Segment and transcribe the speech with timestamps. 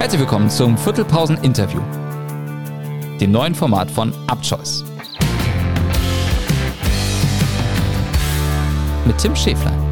[0.00, 1.82] Herzlich willkommen zum Viertelpausen-Interview,
[3.20, 4.82] dem neuen Format von Upchoice.
[9.04, 9.89] Mit Tim Schäflein.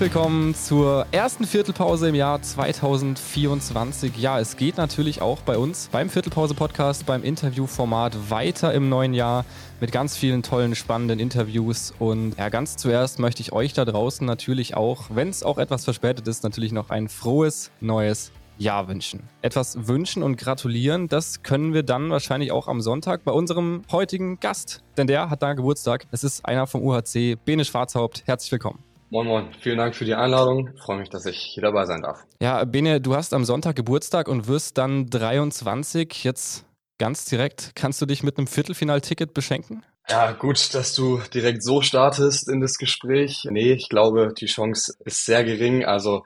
[0.00, 4.16] Willkommen zur ersten Viertelpause im Jahr 2024.
[4.16, 9.44] Ja, es geht natürlich auch bei uns beim Viertelpause-Podcast, beim Interviewformat weiter im neuen Jahr
[9.78, 11.92] mit ganz vielen tollen, spannenden Interviews.
[11.98, 15.84] Und ja, ganz zuerst möchte ich euch da draußen natürlich auch, wenn es auch etwas
[15.84, 19.24] verspätet ist, natürlich noch ein frohes neues Jahr wünschen.
[19.42, 24.40] Etwas wünschen und gratulieren, das können wir dann wahrscheinlich auch am Sonntag bei unserem heutigen
[24.40, 24.82] Gast.
[24.96, 26.06] Denn der hat da Geburtstag.
[26.10, 28.22] Es ist einer vom UHC, Bene Schwarzhaupt.
[28.24, 28.89] Herzlich willkommen.
[29.12, 30.70] Moin Moin, vielen Dank für die Einladung.
[30.72, 32.24] Ich freue mich, dass ich hier dabei sein darf.
[32.40, 36.22] Ja, Bene, du hast am Sonntag Geburtstag und wirst dann 23.
[36.22, 36.64] Jetzt
[36.96, 39.84] ganz direkt, kannst du dich mit einem Viertelfinalticket beschenken?
[40.08, 43.48] Ja, gut, dass du direkt so startest in das Gespräch.
[43.50, 45.84] Nee, ich glaube, die Chance ist sehr gering.
[45.84, 46.22] Also,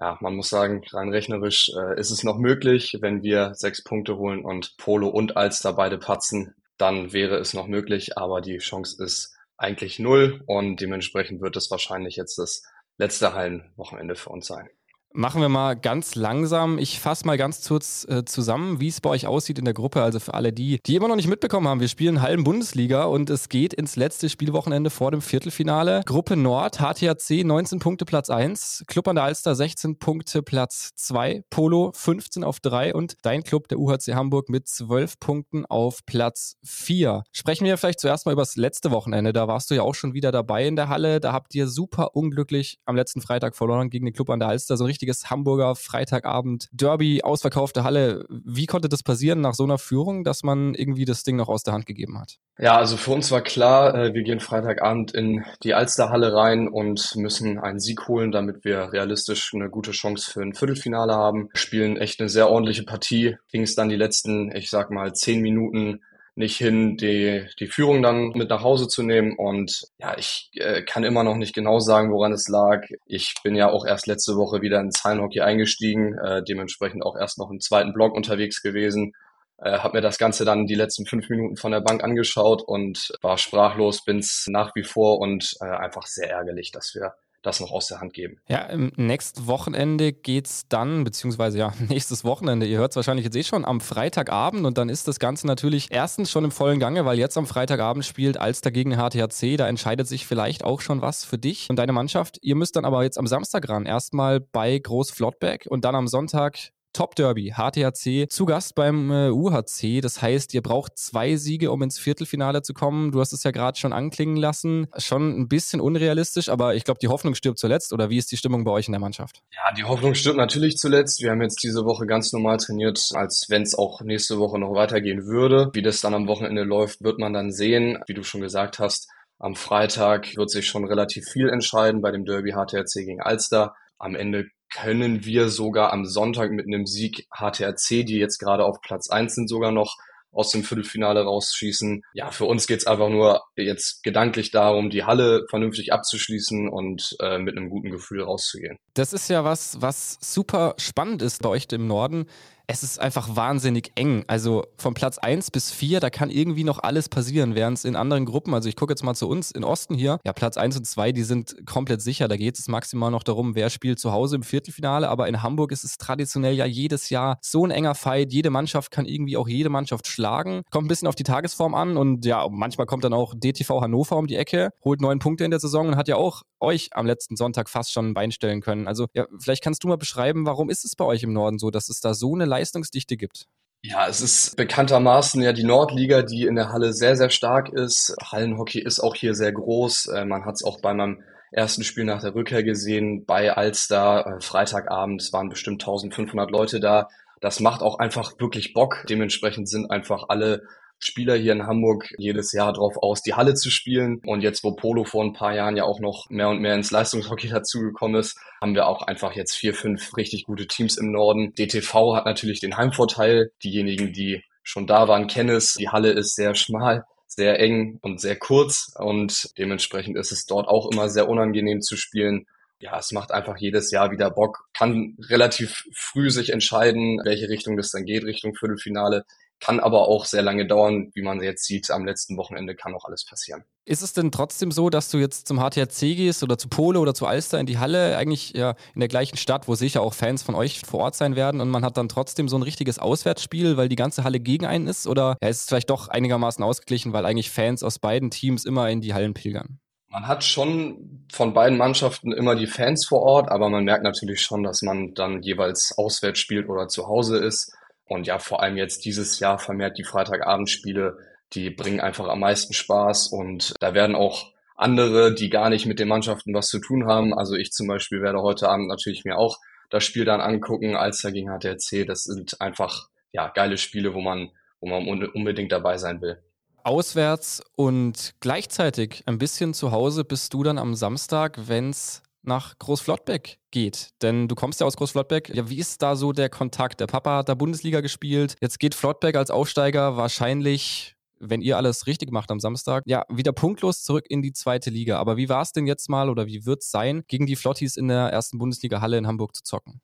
[0.00, 4.16] ja, man muss sagen, rein rechnerisch äh, ist es noch möglich, wenn wir sechs Punkte
[4.16, 9.02] holen und Polo und Alster beide patzen, dann wäre es noch möglich, aber die Chance
[9.02, 12.62] ist eigentlich null und dementsprechend wird es wahrscheinlich jetzt das
[12.96, 14.68] letzte Hallenwochenende für uns sein.
[15.14, 16.78] Machen wir mal ganz langsam.
[16.78, 20.02] Ich fasse mal ganz kurz äh, zusammen, wie es bei euch aussieht in der Gruppe.
[20.02, 23.30] Also für alle die, die immer noch nicht mitbekommen haben, wir spielen Hallen Bundesliga und
[23.30, 26.02] es geht ins letzte Spielwochenende vor dem Viertelfinale.
[26.04, 31.42] Gruppe Nord, HTHC 19 Punkte Platz 1, Club an der Alster 16 Punkte Platz 2,
[31.48, 36.56] Polo 15 auf 3 und dein Club, der UHC Hamburg, mit 12 Punkten auf Platz
[36.64, 37.22] 4.
[37.32, 39.32] Sprechen wir vielleicht zuerst mal über das letzte Wochenende.
[39.32, 41.18] Da warst du ja auch schon wieder dabei in der Halle.
[41.18, 44.76] Da habt ihr super unglücklich am letzten Freitag verloren gegen den Club an der Alster.
[44.76, 48.26] So ein richtiges Hamburger Freitagabend Derby, ausverkaufte Halle.
[48.28, 51.62] Wie konnte das passieren nach so einer Führung, dass man irgendwie das Ding noch aus
[51.62, 52.38] der Hand gegeben hat?
[52.58, 57.14] Ja, also für uns war klar, äh, wir gehen Freitagabend in die Alsterhalle rein und
[57.14, 61.50] müssen einen Sieg holen, damit wir realistisch eine gute Chance für ein Viertelfinale haben.
[61.54, 63.36] Spielen echt eine sehr ordentliche Partie.
[63.52, 66.00] Ging es dann die letzten, ich sag mal, zehn Minuten
[66.38, 69.36] nicht hin, die, die Führung dann mit nach Hause zu nehmen.
[69.36, 72.86] Und ja, ich äh, kann immer noch nicht genau sagen, woran es lag.
[73.06, 77.38] Ich bin ja auch erst letzte Woche wieder ins Hallenhockey eingestiegen, äh, dementsprechend auch erst
[77.38, 79.14] noch im zweiten Block unterwegs gewesen.
[79.58, 83.12] Äh, habe mir das Ganze dann die letzten fünf Minuten von der Bank angeschaut und
[83.20, 87.14] war sprachlos, bin's nach wie vor und äh, einfach sehr ärgerlich, dass wir
[87.48, 88.38] das noch aus der Hand geben.
[88.48, 93.36] Ja, im nächsten Wochenende geht's dann, beziehungsweise ja, nächstes Wochenende, ihr hört es wahrscheinlich jetzt
[93.36, 97.04] eh schon, am Freitagabend und dann ist das Ganze natürlich erstens schon im vollen Gange,
[97.04, 101.24] weil jetzt am Freitagabend spielt Alster gegen HTHC, da entscheidet sich vielleicht auch schon was
[101.24, 102.38] für dich und deine Mannschaft.
[102.42, 106.08] Ihr müsst dann aber jetzt am Samstag ran, erstmal bei Groß Flottbeck und dann am
[106.08, 106.58] Sonntag
[106.92, 110.00] Top Derby, HTHC, zu Gast beim äh, UHC.
[110.00, 113.12] Das heißt, ihr braucht zwei Siege, um ins Viertelfinale zu kommen.
[113.12, 114.86] Du hast es ja gerade schon anklingen lassen.
[114.96, 117.92] Schon ein bisschen unrealistisch, aber ich glaube, die Hoffnung stirbt zuletzt.
[117.92, 119.42] Oder wie ist die Stimmung bei euch in der Mannschaft?
[119.52, 121.22] Ja, die Hoffnung stirbt natürlich zuletzt.
[121.22, 124.74] Wir haben jetzt diese Woche ganz normal trainiert, als wenn es auch nächste Woche noch
[124.74, 125.70] weitergehen würde.
[125.74, 127.98] Wie das dann am Wochenende läuft, wird man dann sehen.
[128.06, 129.08] Wie du schon gesagt hast,
[129.38, 133.74] am Freitag wird sich schon relativ viel entscheiden bei dem Derby HTRC gegen Alster.
[133.98, 138.80] Am Ende können wir sogar am Sonntag mit einem Sieg HTRC, die jetzt gerade auf
[138.80, 139.96] Platz eins sind, sogar noch
[140.30, 142.02] aus dem Viertelfinale rausschießen.
[142.12, 147.38] Ja, für uns geht's einfach nur jetzt gedanklich darum, die Halle vernünftig abzuschließen und äh,
[147.38, 148.76] mit einem guten Gefühl rauszugehen.
[148.94, 152.26] Das ist ja was, was super spannend ist bei euch im Norden
[152.70, 154.24] es ist einfach wahnsinnig eng.
[154.26, 157.96] Also von Platz 1 bis 4, da kann irgendwie noch alles passieren, während es in
[157.96, 160.76] anderen Gruppen, also ich gucke jetzt mal zu uns in Osten hier, ja, Platz 1
[160.76, 162.28] und 2, die sind komplett sicher.
[162.28, 165.08] Da geht es maximal noch darum, wer spielt zu Hause im Viertelfinale.
[165.08, 168.34] Aber in Hamburg ist es traditionell ja jedes Jahr so ein enger Fight.
[168.34, 170.62] Jede Mannschaft kann irgendwie auch jede Mannschaft schlagen.
[170.70, 174.16] Kommt ein bisschen auf die Tagesform an und ja, manchmal kommt dann auch DTV Hannover
[174.16, 177.06] um die Ecke, holt neun Punkte in der Saison und hat ja auch euch am
[177.06, 178.88] letzten Sonntag fast schon ein Bein stellen können.
[178.88, 181.70] Also ja, vielleicht kannst du mal beschreiben, warum ist es bei euch im Norden so,
[181.70, 183.46] dass es da so eine Leistungsdichte gibt?
[183.82, 188.14] Ja, es ist bekanntermaßen ja die Nordliga, die in der Halle sehr, sehr stark ist.
[188.20, 190.06] Hallenhockey ist auch hier sehr groß.
[190.08, 191.22] Äh, man hat es auch bei meinem
[191.52, 194.26] ersten Spiel nach der Rückkehr gesehen bei Alster.
[194.26, 197.08] Äh, Freitagabend es waren bestimmt 1500 Leute da.
[197.40, 199.04] Das macht auch einfach wirklich Bock.
[199.08, 200.64] Dementsprechend sind einfach alle
[201.00, 204.20] Spieler hier in Hamburg jedes Jahr drauf aus, die Halle zu spielen.
[204.24, 206.90] Und jetzt, wo Polo vor ein paar Jahren ja auch noch mehr und mehr ins
[206.90, 211.54] Leistungshockey dazugekommen ist, haben wir auch einfach jetzt vier, fünf richtig gute Teams im Norden.
[211.54, 213.52] DTV hat natürlich den Heimvorteil.
[213.62, 215.74] Diejenigen, die schon da waren, kennen es.
[215.74, 220.66] Die Halle ist sehr schmal sehr eng und sehr kurz und dementsprechend ist es dort
[220.66, 222.46] auch immer sehr unangenehm zu spielen.
[222.80, 227.76] Ja, es macht einfach jedes Jahr wieder Bock, kann relativ früh sich entscheiden, welche Richtung
[227.76, 229.24] das dann geht, Richtung Viertelfinale
[229.60, 233.04] kann aber auch sehr lange dauern, wie man jetzt sieht, am letzten Wochenende kann auch
[233.04, 233.64] alles passieren.
[233.84, 237.14] Ist es denn trotzdem so, dass du jetzt zum HTRC gehst oder zu Pole oder
[237.14, 240.42] zu Alster in die Halle, eigentlich ja in der gleichen Stadt, wo sicher auch Fans
[240.42, 243.76] von euch vor Ort sein werden und man hat dann trotzdem so ein richtiges Auswärtsspiel,
[243.76, 245.06] weil die ganze Halle gegen einen ist?
[245.06, 248.88] Oder ja, ist es vielleicht doch einigermaßen ausgeglichen, weil eigentlich Fans aus beiden Teams immer
[248.90, 249.80] in die Hallen pilgern?
[250.10, 254.40] Man hat schon von beiden Mannschaften immer die Fans vor Ort, aber man merkt natürlich
[254.40, 257.74] schon, dass man dann jeweils auswärts spielt oder zu Hause ist.
[258.08, 261.18] Und ja, vor allem jetzt dieses Jahr vermehrt die Freitagabendspiele,
[261.52, 265.98] die bringen einfach am meisten Spaß und da werden auch andere, die gar nicht mit
[265.98, 267.34] den Mannschaften was zu tun haben.
[267.34, 269.58] Also ich zum Beispiel werde heute Abend natürlich mir auch
[269.90, 272.06] das Spiel dann angucken, als er gegen HTRC.
[272.06, 274.50] Das sind einfach ja geile Spiele, wo man,
[274.80, 276.42] wo man unbedingt dabei sein will.
[276.84, 282.76] Auswärts und gleichzeitig ein bisschen zu Hause bist du dann am Samstag, wenn es nach
[282.78, 284.10] Großflottbeck geht.
[284.22, 285.50] Denn du kommst ja aus Großflottbeck.
[285.54, 286.98] Ja, wie ist da so der Kontakt?
[286.98, 288.56] Der Papa hat da Bundesliga gespielt.
[288.60, 293.52] Jetzt geht Flottbeck als Aufsteiger wahrscheinlich, wenn ihr alles richtig macht am Samstag, ja, wieder
[293.52, 295.18] punktlos zurück in die zweite Liga.
[295.18, 297.96] Aber wie war es denn jetzt mal oder wie wird es sein, gegen die Flottis
[297.96, 300.00] in der ersten Bundesliga-Halle in Hamburg zu zocken?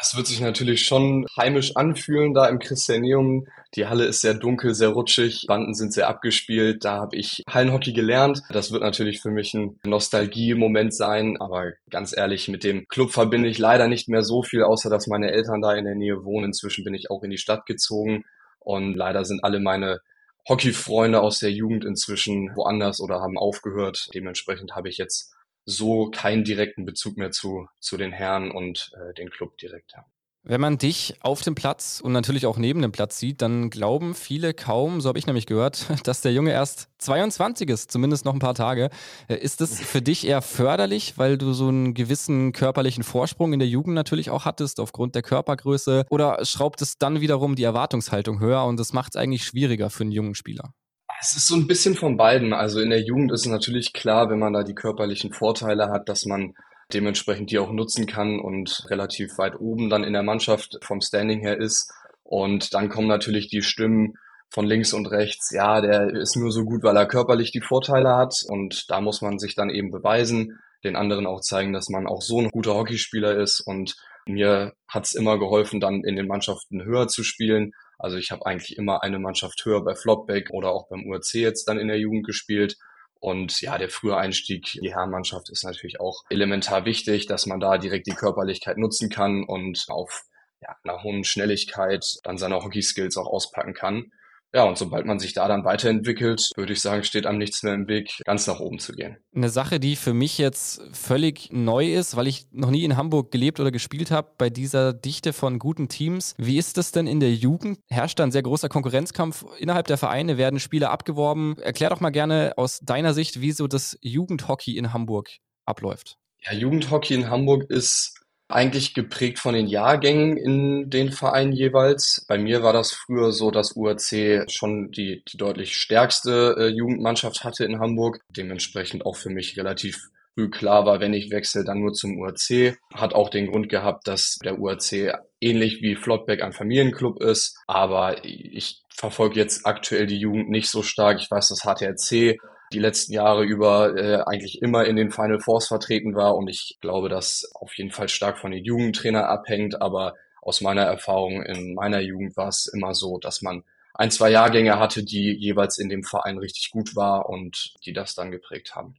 [0.00, 3.46] Es wird sich natürlich schon heimisch anfühlen da im Christianeum.
[3.74, 6.84] Die Halle ist sehr dunkel, sehr rutschig, Banden sind sehr abgespielt.
[6.84, 8.42] Da habe ich Hallenhockey gelernt.
[8.50, 11.36] Das wird natürlich für mich ein Nostalgie-Moment sein.
[11.40, 15.06] Aber ganz ehrlich, mit dem Club verbinde ich leider nicht mehr so viel, außer dass
[15.06, 16.46] meine Eltern da in der Nähe wohnen.
[16.46, 18.24] Inzwischen bin ich auch in die Stadt gezogen
[18.60, 20.00] und leider sind alle meine
[20.48, 24.08] Hockeyfreunde aus der Jugend inzwischen woanders oder haben aufgehört.
[24.14, 25.34] Dementsprechend habe ich jetzt
[25.68, 30.10] so keinen direkten Bezug mehr zu, zu den Herren und äh, den Club direkt haben.
[30.44, 34.14] Wenn man dich auf dem Platz und natürlich auch neben dem Platz sieht, dann glauben
[34.14, 38.32] viele kaum, so habe ich nämlich gehört, dass der Junge erst 22 ist, zumindest noch
[38.32, 38.88] ein paar Tage.
[39.28, 43.58] Äh, ist das für dich eher förderlich, weil du so einen gewissen körperlichen Vorsprung in
[43.58, 46.06] der Jugend natürlich auch hattest, aufgrund der Körpergröße?
[46.08, 50.04] Oder schraubt es dann wiederum die Erwartungshaltung höher und das macht es eigentlich schwieriger für
[50.04, 50.72] einen jungen Spieler?
[51.20, 52.52] Es ist so ein bisschen von beiden.
[52.52, 56.08] Also in der Jugend ist es natürlich klar, wenn man da die körperlichen Vorteile hat,
[56.08, 56.54] dass man
[56.92, 61.40] dementsprechend die auch nutzen kann und relativ weit oben dann in der Mannschaft vom Standing
[61.40, 61.92] her ist.
[62.22, 64.14] Und dann kommen natürlich die Stimmen
[64.48, 68.16] von links und rechts, ja, der ist nur so gut, weil er körperlich die Vorteile
[68.16, 68.34] hat.
[68.46, 72.22] Und da muss man sich dann eben beweisen, den anderen auch zeigen, dass man auch
[72.22, 73.60] so ein guter Hockeyspieler ist.
[73.60, 78.46] Und mir hat's immer geholfen, dann in den Mannschaften höher zu spielen also ich habe
[78.46, 81.98] eigentlich immer eine Mannschaft höher bei Flopback oder auch beim URC jetzt dann in der
[81.98, 82.76] Jugend gespielt.
[83.20, 87.76] Und ja, der frühe Einstieg, die Herrenmannschaft ist natürlich auch elementar wichtig, dass man da
[87.76, 90.22] direkt die Körperlichkeit nutzen kann und auf
[90.62, 94.12] ja, einer hohen Schnelligkeit dann seine Hockey-Skills auch auspacken kann.
[94.54, 97.74] Ja, und sobald man sich da dann weiterentwickelt, würde ich sagen, steht einem nichts mehr
[97.74, 99.18] im Weg, ganz nach oben zu gehen.
[99.34, 103.30] Eine Sache, die für mich jetzt völlig neu ist, weil ich noch nie in Hamburg
[103.30, 106.34] gelebt oder gespielt habe, bei dieser Dichte von guten Teams.
[106.38, 107.78] Wie ist das denn in der Jugend?
[107.88, 110.38] Herrscht da ein sehr großer Konkurrenzkampf innerhalb der Vereine?
[110.38, 111.58] Werden Spieler abgeworben?
[111.58, 115.28] Erklär doch mal gerne aus deiner Sicht, wie so das Jugendhockey in Hamburg
[115.66, 116.16] abläuft.
[116.40, 118.17] Ja, Jugendhockey in Hamburg ist
[118.48, 122.24] eigentlich geprägt von den Jahrgängen in den Vereinen jeweils.
[122.28, 127.44] Bei mir war das früher so, dass UAC schon die, die deutlich stärkste äh, Jugendmannschaft
[127.44, 128.20] hatte in Hamburg.
[128.30, 132.78] Dementsprechend auch für mich relativ früh klar war, wenn ich wechsle, dann nur zum UAC.
[132.94, 137.58] Hat auch den Grund gehabt, dass der UAC ähnlich wie Flottbeck ein Familienclub ist.
[137.66, 141.20] Aber ich verfolge jetzt aktuell die Jugend nicht so stark.
[141.20, 142.38] Ich weiß, dass HTRC
[142.72, 146.36] die letzten Jahre über äh, eigentlich immer in den Final Fours vertreten war.
[146.36, 149.80] Und ich glaube, dass auf jeden Fall stark von den Jugendtrainer abhängt.
[149.80, 154.30] Aber aus meiner Erfahrung in meiner Jugend war es immer so, dass man ein, zwei
[154.30, 158.76] Jahrgänge hatte, die jeweils in dem Verein richtig gut war und die das dann geprägt
[158.76, 158.96] haben.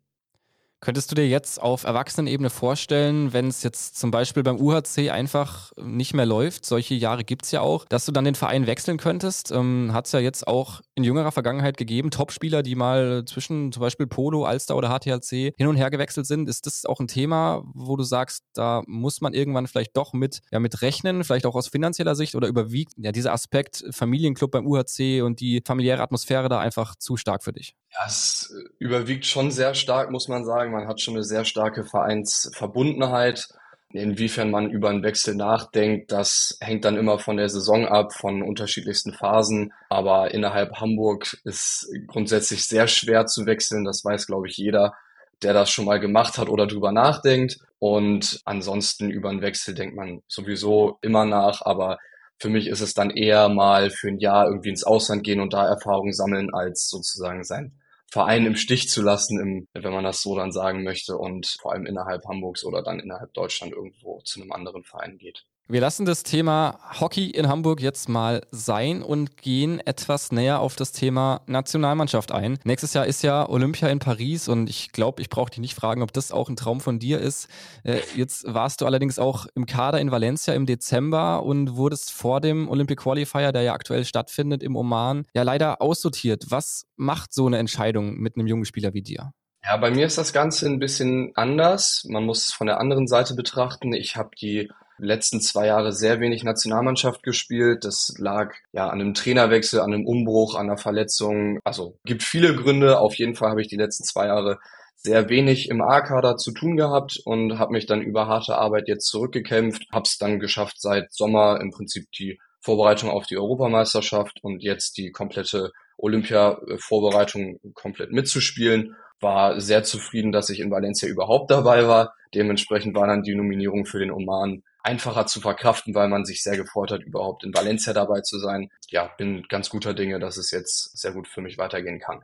[0.82, 5.74] Könntest du dir jetzt auf Erwachsenenebene vorstellen, wenn es jetzt zum Beispiel beim UHC einfach
[5.76, 8.98] nicht mehr läuft, solche Jahre gibt es ja auch, dass du dann den Verein wechseln
[8.98, 9.52] könntest?
[9.52, 13.82] Ähm, Hat es ja jetzt auch in jüngerer Vergangenheit gegeben, Topspieler, die mal zwischen zum
[13.82, 16.48] Beispiel Polo, Alster oder HTHC hin und her gewechselt sind.
[16.48, 20.40] Ist das auch ein Thema, wo du sagst, da muss man irgendwann vielleicht doch mit,
[20.50, 24.66] ja, mit rechnen, vielleicht auch aus finanzieller Sicht oder überwiegt ja dieser Aspekt Familienclub beim
[24.66, 27.76] UHC und die familiäre Atmosphäre da einfach zu stark für dich?
[27.92, 30.72] Ja, es überwiegt schon sehr stark, muss man sagen.
[30.72, 33.48] Man hat schon eine sehr starke Vereinsverbundenheit.
[33.92, 38.44] Inwiefern man über einen Wechsel nachdenkt, das hängt dann immer von der Saison ab, von
[38.44, 39.74] unterschiedlichsten Phasen.
[39.90, 43.86] Aber innerhalb Hamburg ist grundsätzlich sehr schwer zu wechseln.
[43.86, 44.94] Das weiß, glaube ich, jeder,
[45.42, 47.58] der das schon mal gemacht hat oder drüber nachdenkt.
[47.80, 51.64] Und ansonsten über einen Wechsel denkt man sowieso immer nach.
[51.64, 51.98] Aber
[52.40, 55.54] für mich ist es dann eher mal für ein Jahr irgendwie ins Ausland gehen und
[55.54, 57.80] da Erfahrungen sammeln, als sozusagen sein
[58.12, 61.74] Verein im Stich zu lassen, im, wenn man das so dann sagen möchte, und vor
[61.74, 65.46] allem innerhalb Hamburgs oder dann innerhalb Deutschland irgendwo zu einem anderen Verein geht.
[65.72, 70.76] Wir lassen das Thema Hockey in Hamburg jetzt mal sein und gehen etwas näher auf
[70.76, 72.58] das Thema Nationalmannschaft ein.
[72.64, 76.02] Nächstes Jahr ist ja Olympia in Paris und ich glaube, ich brauche dich nicht fragen,
[76.02, 77.50] ob das auch ein Traum von dir ist.
[77.84, 82.42] Äh, jetzt warst du allerdings auch im Kader in Valencia im Dezember und wurdest vor
[82.42, 86.46] dem Olympic Qualifier, der ja aktuell stattfindet im Oman, ja leider aussortiert.
[86.50, 89.34] Was macht so eine Entscheidung mit einem jungen Spieler wie dir?
[89.64, 92.08] Ja, bei mir ist das Ganze ein bisschen anders.
[92.10, 93.94] Man muss es von der anderen Seite betrachten.
[93.94, 97.86] Ich habe die letzten zwei Jahre sehr wenig Nationalmannschaft gespielt.
[97.86, 101.60] Das lag ja an einem Trainerwechsel, an einem Umbruch, an einer Verletzung.
[101.64, 103.00] Also gibt viele Gründe.
[103.00, 104.60] Auf jeden Fall habe ich die letzten zwei Jahre
[104.96, 109.08] sehr wenig im A-Kader zu tun gehabt und habe mich dann über harte Arbeit jetzt
[109.08, 109.86] zurückgekämpft.
[109.94, 114.98] Habe es dann geschafft, seit Sommer im Prinzip die Vorbereitung auf die Europameisterschaft und jetzt
[114.98, 118.96] die komplette Olympia-Vorbereitung komplett mitzuspielen.
[119.22, 122.14] War sehr zufrieden, dass ich in Valencia überhaupt dabei war.
[122.34, 126.58] Dementsprechend war dann die Nominierung für den Oman einfacher zu verkraften, weil man sich sehr
[126.58, 128.70] gefreut hat, überhaupt in Valencia dabei zu sein.
[128.90, 132.22] Ja, bin ganz guter Dinge, dass es jetzt sehr gut für mich weitergehen kann.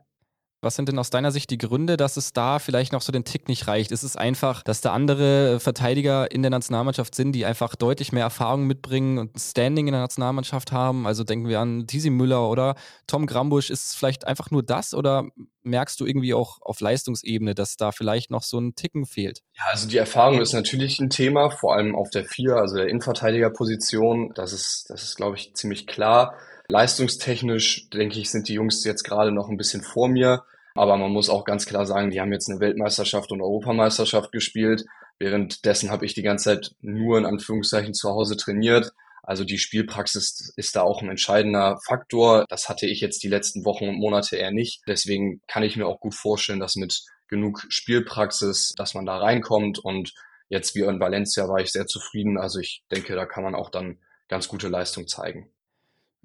[0.62, 3.24] Was sind denn aus deiner Sicht die Gründe, dass es da vielleicht noch so den
[3.24, 3.92] Tick nicht reicht?
[3.92, 8.24] Ist es einfach, dass da andere Verteidiger in der Nationalmannschaft sind, die einfach deutlich mehr
[8.24, 11.06] Erfahrung mitbringen und Standing in der Nationalmannschaft haben?
[11.06, 12.74] Also denken wir an Tisi Müller oder
[13.06, 13.70] Tom Grambusch.
[13.70, 15.28] Ist es vielleicht einfach nur das oder
[15.66, 19.42] merkst du irgendwie auch auf Leistungsebene, dass da vielleicht noch so ein Ticken fehlt?
[19.58, 22.88] Ja, also die Erfahrung ist natürlich ein Thema, vor allem auf der Vier, also der
[22.88, 24.32] Innenverteidigerposition.
[24.36, 26.36] Das ist, das ist, glaube ich, ziemlich klar.
[26.68, 30.44] Leistungstechnisch, denke ich, sind die Jungs jetzt gerade noch ein bisschen vor mir.
[30.74, 34.86] Aber man muss auch ganz klar sagen, die haben jetzt eine Weltmeisterschaft und Europameisterschaft gespielt.
[35.20, 38.92] Währenddessen habe ich die ganze Zeit nur in Anführungszeichen zu Hause trainiert.
[39.26, 42.46] Also die Spielpraxis ist da auch ein entscheidender Faktor.
[42.50, 44.82] Das hatte ich jetzt die letzten Wochen und Monate eher nicht.
[44.88, 49.80] Deswegen kann ich mir auch gut vorstellen, dass mit genug Spielpraxis, dass man da reinkommt.
[49.80, 50.14] Und
[50.50, 52.38] jetzt wie in Valencia war ich sehr zufrieden.
[52.38, 55.52] Also ich denke, da kann man auch dann ganz gute Leistung zeigen.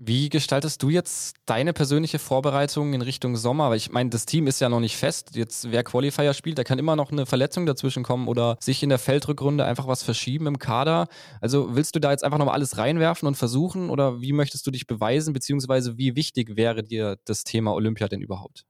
[0.03, 3.69] Wie gestaltest du jetzt deine persönliche Vorbereitung in Richtung Sommer?
[3.69, 5.37] Weil ich meine, das Team ist ja noch nicht fest.
[5.37, 8.89] Jetzt, wer Qualifier spielt, da kann immer noch eine Verletzung dazwischen kommen oder sich in
[8.89, 11.07] der Feldrückrunde einfach was verschieben im Kader.
[11.43, 14.71] Also willst du da jetzt einfach nochmal alles reinwerfen und versuchen oder wie möchtest du
[14.71, 18.65] dich beweisen, beziehungsweise wie wichtig wäre dir das Thema Olympia denn überhaupt?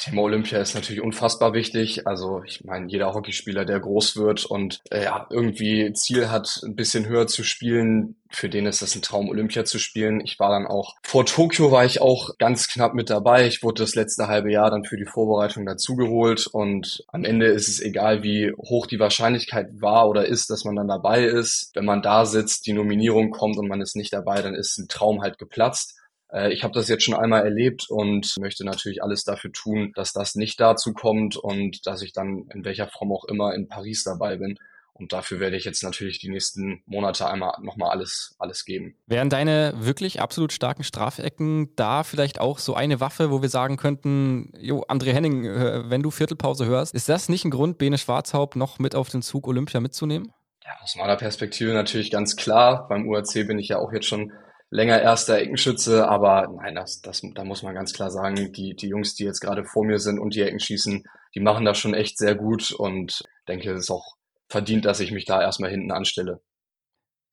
[0.00, 2.06] Thema Olympia ist natürlich unfassbar wichtig.
[2.06, 6.74] Also ich meine, jeder Hockeyspieler, der groß wird und äh, ja, irgendwie Ziel hat, ein
[6.74, 10.20] bisschen höher zu spielen, für den ist das ein Traum, Olympia zu spielen.
[10.20, 13.46] Ich war dann auch, vor Tokio war ich auch ganz knapp mit dabei.
[13.46, 17.68] Ich wurde das letzte halbe Jahr dann für die Vorbereitung dazugeholt und am Ende ist
[17.68, 21.72] es egal, wie hoch die Wahrscheinlichkeit war oder ist, dass man dann dabei ist.
[21.74, 24.88] Wenn man da sitzt, die Nominierung kommt und man ist nicht dabei, dann ist ein
[24.88, 25.99] Traum halt geplatzt.
[26.32, 30.12] Äh, ich habe das jetzt schon einmal erlebt und möchte natürlich alles dafür tun, dass
[30.12, 34.04] das nicht dazu kommt und dass ich dann in welcher Form auch immer in Paris
[34.04, 34.58] dabei bin.
[35.00, 38.96] Und dafür werde ich jetzt natürlich die nächsten Monate einmal nochmal alles, alles geben.
[39.06, 43.78] Wären deine wirklich absolut starken Strafecken da vielleicht auch so eine Waffe, wo wir sagen
[43.78, 47.96] könnten, jo, André Henning, äh, wenn du Viertelpause hörst, ist das nicht ein Grund, Bene
[47.96, 50.34] Schwarzhaupt noch mit auf den Zug Olympia mitzunehmen?
[50.66, 52.86] Ja, aus meiner Perspektive natürlich ganz klar.
[52.88, 54.32] Beim UAC bin ich ja auch jetzt schon
[54.70, 58.88] länger erster Eckenschütze, aber nein, das, das, da muss man ganz klar sagen, die, die
[58.88, 61.94] Jungs, die jetzt gerade vor mir sind und die Ecken schießen, die machen das schon
[61.94, 64.16] echt sehr gut und denke, es ist auch
[64.48, 66.40] verdient, dass ich mich da erstmal hinten anstelle.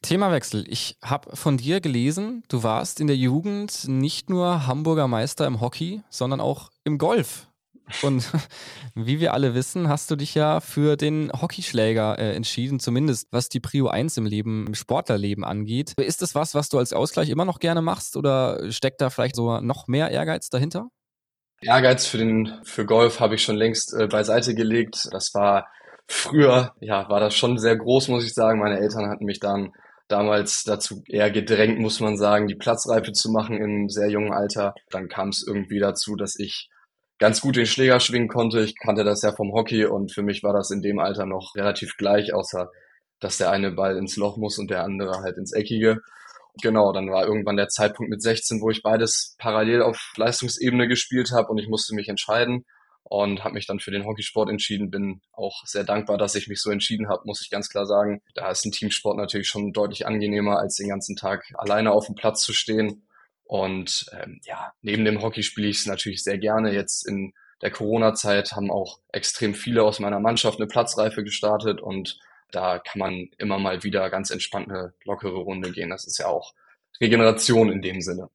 [0.04, 0.66] Themawechsel.
[0.68, 5.60] Ich habe von dir gelesen, du warst in der Jugend nicht nur Hamburger Meister im
[5.60, 7.47] Hockey, sondern auch im Golf.
[8.02, 8.32] Und
[8.96, 13.50] wie wir alle wissen, hast du dich ja für den Hockeyschläger äh, entschieden, zumindest was
[13.50, 15.94] die Prio 1 im Leben, im Sportlerleben angeht.
[15.98, 19.36] Ist das was, was du als Ausgleich immer noch gerne machst oder steckt da vielleicht
[19.36, 20.90] so noch mehr Ehrgeiz dahinter?
[21.62, 25.08] Ehrgeiz für den für Golf habe ich schon längst äh, beiseite gelegt.
[25.12, 25.68] Das war
[26.08, 28.60] früher, ja, war das schon sehr groß, muss ich sagen.
[28.60, 29.74] Meine Eltern hatten mich dann
[30.08, 34.74] damals dazu eher gedrängt, muss man sagen, die Platzreife zu machen im sehr jungen Alter.
[34.90, 36.70] Dann kam es irgendwie dazu, dass ich
[37.20, 38.62] ganz gut den Schläger schwingen konnte.
[38.62, 41.56] Ich kannte das ja vom Hockey und für mich war das in dem Alter noch
[41.56, 42.72] relativ gleich, außer
[43.20, 46.02] dass der eine Ball ins Loch muss und der andere halt ins Eckige.
[46.62, 51.32] Genau, dann war irgendwann der Zeitpunkt mit 16, wo ich beides parallel auf Leistungsebene gespielt
[51.32, 52.66] habe und ich musste mich entscheiden
[53.04, 54.90] und habe mich dann für den Hockeysport entschieden.
[54.92, 58.22] Bin auch sehr dankbar, dass ich mich so entschieden habe, muss ich ganz klar sagen.
[58.34, 62.16] Da ist ein Teamsport natürlich schon deutlich angenehmer, als den ganzen Tag alleine auf dem
[62.16, 63.07] Platz zu stehen.
[63.48, 66.74] Und ähm, ja, neben dem Hockey spiele ich es natürlich sehr gerne.
[66.74, 72.20] Jetzt in der Corona-Zeit haben auch extrem viele aus meiner Mannschaft eine Platzreife gestartet und
[72.52, 75.90] da kann man immer mal wieder ganz entspannt eine lockere Runde gehen.
[75.90, 76.54] Das ist ja auch
[77.02, 78.30] Regeneration in dem Sinne.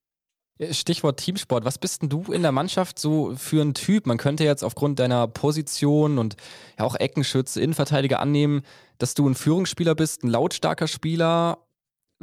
[0.70, 1.64] Stichwort Teamsport.
[1.64, 4.06] Was bist denn du in der Mannschaft so für ein Typ?
[4.06, 6.36] Man könnte jetzt aufgrund deiner Position und
[6.78, 8.62] ja auch Eckenschütze, Innenverteidiger annehmen,
[8.98, 11.58] dass du ein Führungsspieler bist, ein lautstarker Spieler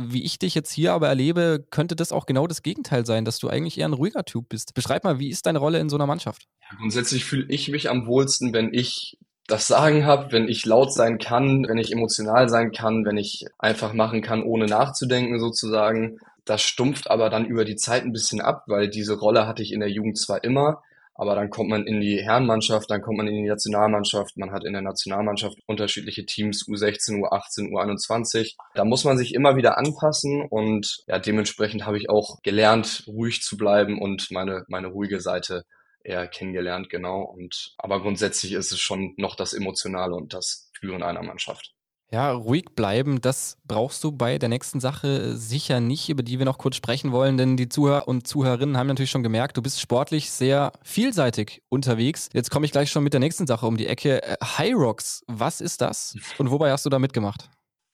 [0.02, 3.38] Wie ich dich jetzt hier aber erlebe, könnte das auch genau das Gegenteil sein, dass
[3.38, 4.74] du eigentlich eher ein ruhiger Typ bist.
[4.74, 6.48] Beschreib mal, wie ist deine Rolle in so einer Mannschaft?
[6.62, 10.94] Ja, grundsätzlich fühle ich mich am wohlsten, wenn ich das Sagen habe, wenn ich laut
[10.94, 16.20] sein kann, wenn ich emotional sein kann, wenn ich einfach machen kann, ohne nachzudenken sozusagen.
[16.46, 19.74] Das stumpft aber dann über die Zeit ein bisschen ab, weil diese Rolle hatte ich
[19.74, 20.82] in der Jugend zwar immer,
[21.20, 24.38] aber dann kommt man in die Herrenmannschaft, dann kommt man in die Nationalmannschaft.
[24.38, 28.56] Man hat in der Nationalmannschaft unterschiedliche Teams, U16, U18, U21.
[28.74, 33.42] Da muss man sich immer wieder anpassen und ja, dementsprechend habe ich auch gelernt, ruhig
[33.42, 35.66] zu bleiben und meine, meine ruhige Seite
[36.06, 37.24] eher kennengelernt, genau.
[37.24, 41.74] Und, aber grundsätzlich ist es schon noch das Emotionale und das Führen einer Mannschaft.
[42.12, 46.46] Ja, ruhig bleiben, das brauchst du bei der nächsten Sache sicher nicht, über die wir
[46.46, 49.80] noch kurz sprechen wollen, denn die Zuhörer und Zuhörerinnen haben natürlich schon gemerkt, du bist
[49.80, 52.30] sportlich sehr vielseitig unterwegs.
[52.34, 54.24] Jetzt komme ich gleich schon mit der nächsten Sache um die Ecke.
[54.24, 57.48] Äh, High Rocks, was ist das und wobei hast du da mitgemacht?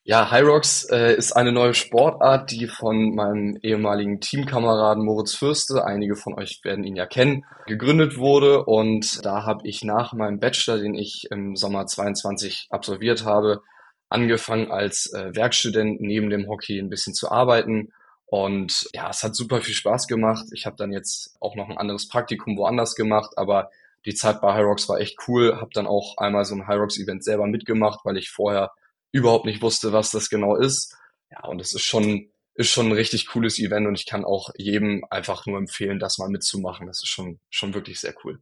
[0.07, 5.83] Ja, High Rocks äh, ist eine neue Sportart, die von meinem ehemaligen Teamkameraden Moritz Fürste,
[5.83, 8.63] einige von euch werden ihn ja kennen, gegründet wurde.
[8.63, 13.63] Und da habe ich nach meinem Bachelor, den ich im Sommer 22 absolviert habe,
[14.15, 17.91] angefangen als äh, Werkstudent neben dem Hockey ein bisschen zu arbeiten.
[18.25, 20.45] Und ja, es hat super viel Spaß gemacht.
[20.53, 23.69] Ich habe dann jetzt auch noch ein anderes Praktikum woanders gemacht, aber
[24.05, 25.57] die Zeit bei Hyrox war echt cool.
[25.59, 28.71] Habe dann auch einmal so ein Hyrox-Event selber mitgemacht, weil ich vorher
[29.11, 30.95] überhaupt nicht wusste, was das genau ist.
[31.29, 34.49] Ja, und es ist schon ist schon ein richtig cooles Event und ich kann auch
[34.55, 36.87] jedem einfach nur empfehlen, das mal mitzumachen.
[36.87, 38.39] Das ist schon schon wirklich sehr cool.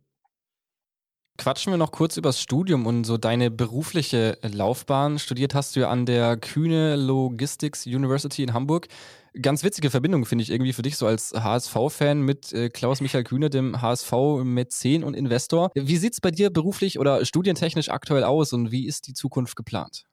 [1.38, 5.18] Quatschen wir noch kurz übers Studium und so deine berufliche Laufbahn.
[5.18, 8.88] Studiert hast du ja an der Kühne Logistics University in Hamburg.
[9.42, 13.50] Ganz witzige Verbindung, finde ich irgendwie für dich so als HSV-Fan mit äh, Klaus-Michael Kühne,
[13.50, 15.72] dem HSV-Mäzen und Investor.
[15.74, 19.56] Wie sieht es bei dir beruflich oder studientechnisch aktuell aus und wie ist die Zukunft
[19.56, 20.06] geplant?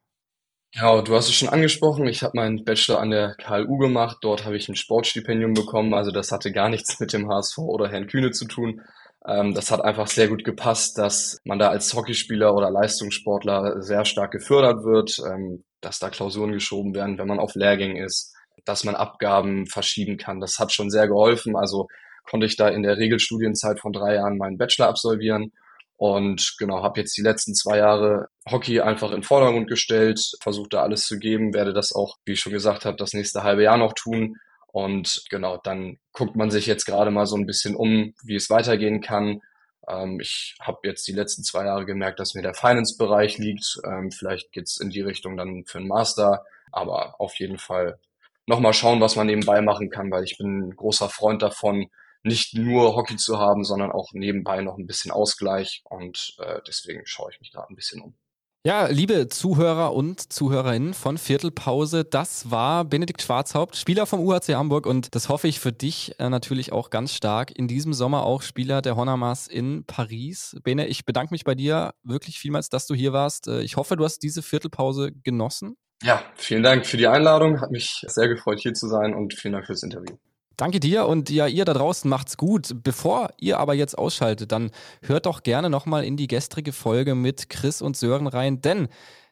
[0.73, 2.07] Genau, du hast es schon angesprochen.
[2.07, 4.19] Ich habe meinen Bachelor an der KLU gemacht.
[4.23, 5.93] Dort habe ich ein Sportstipendium bekommen.
[5.93, 8.81] Also das hatte gar nichts mit dem HSV oder Herrn Kühne zu tun.
[9.27, 14.04] Ähm, das hat einfach sehr gut gepasst, dass man da als Hockeyspieler oder Leistungssportler sehr
[14.04, 18.85] stark gefördert wird, ähm, dass da Klausuren geschoben werden, wenn man auf Lehrgängen ist, dass
[18.85, 20.41] man Abgaben verschieben kann.
[20.41, 21.56] Das hat schon sehr geholfen.
[21.56, 21.89] Also
[22.25, 25.52] konnte ich da in der Regelstudienzeit von drei Jahren meinen Bachelor absolvieren
[25.97, 30.83] und genau, habe jetzt die letzten zwei Jahre Hockey einfach in Vordergrund gestellt, versucht da
[30.83, 33.76] alles zu geben, werde das auch, wie ich schon gesagt habe, das nächste halbe Jahr
[33.76, 34.37] noch tun
[34.73, 38.50] und genau, dann guckt man sich jetzt gerade mal so ein bisschen um, wie es
[38.50, 39.41] weitergehen kann.
[39.89, 43.80] Ähm, ich habe jetzt die letzten zwei Jahre gemerkt, dass mir der Finance-Bereich liegt.
[43.85, 47.99] Ähm, vielleicht geht's in die Richtung dann für einen Master, aber auf jeden Fall
[48.47, 51.89] nochmal schauen, was man nebenbei machen kann, weil ich bin ein großer Freund davon,
[52.23, 57.02] nicht nur Hockey zu haben, sondern auch nebenbei noch ein bisschen Ausgleich und äh, deswegen
[57.06, 58.15] schaue ich mich gerade ein bisschen um.
[58.63, 64.85] Ja, liebe Zuhörer und Zuhörerinnen von Viertelpause, das war Benedikt Schwarzhaupt, Spieler vom UHC Hamburg
[64.85, 67.57] und das hoffe ich für dich äh, natürlich auch ganz stark.
[67.57, 70.59] In diesem Sommer auch Spieler der Honamas in Paris.
[70.63, 73.49] Bene, ich bedanke mich bei dir wirklich vielmals, dass du hier warst.
[73.49, 75.79] Äh, ich hoffe, du hast diese Viertelpause genossen.
[76.03, 77.63] Ja, vielen Dank für die Einladung.
[77.63, 80.19] Hat mich sehr gefreut, hier zu sein und vielen Dank fürs Interview.
[80.61, 82.83] Danke dir und ja, ihr da draußen macht's gut.
[82.83, 84.71] Bevor ihr aber jetzt ausschaltet, dann
[85.01, 88.89] hört doch gerne nochmal in die gestrige Folge mit Chris und Sören rein, denn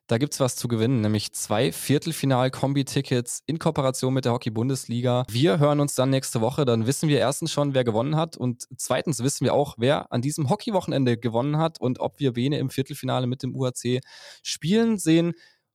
[0.06, 5.24] da gibt's was zu gewinnen, nämlich zwei Viertelfinal-Kombi-Tickets in Kooperation mit der Hockey-Bundesliga.
[5.28, 8.66] Wir hören uns dann nächste Woche, dann wissen wir erstens schon, wer gewonnen hat und
[8.78, 12.70] zweitens wissen wir auch, wer an diesem Hockey-Wochenende gewonnen hat und ob wir Bene im
[12.70, 14.00] Viertelfinale mit dem UAC
[14.42, 15.34] spielen sehen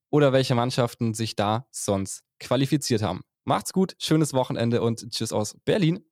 [0.10, 3.22] oder welche Mannschaften sich da sonst qualifiziert haben.
[3.46, 6.06] Macht's gut, schönes Wochenende und tschüss aus Berlin.